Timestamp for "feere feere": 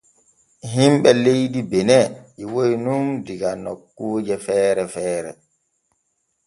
4.45-5.31